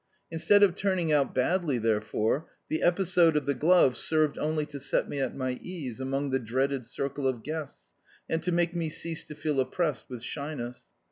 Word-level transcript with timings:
Instead 0.31 0.63
of 0.63 0.73
turning 0.73 1.11
out 1.11 1.35
badly, 1.35 1.77
therefore, 1.77 2.47
the 2.69 2.81
episode 2.81 3.37
of 3.37 3.45
the 3.45 3.53
glove 3.53 3.95
served 3.95 4.39
only 4.39 4.65
to 4.65 4.79
set 4.79 5.07
me 5.07 5.19
at 5.19 5.35
my 5.35 5.59
ease 5.61 5.99
among 5.99 6.31
the 6.31 6.39
dreaded 6.39 6.87
circle 6.87 7.27
of 7.27 7.43
guests, 7.43 7.91
and 8.27 8.41
to 8.41 8.51
make 8.51 8.75
me 8.75 8.89
cease 8.89 9.23
to 9.23 9.35
feel 9.35 9.59
oppressed 9.59 10.05
with 10.09 10.23
shyness. 10.23 10.87